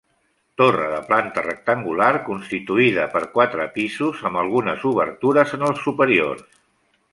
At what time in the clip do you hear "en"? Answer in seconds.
5.59-5.71